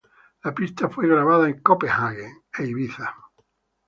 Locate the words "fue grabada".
0.89-1.47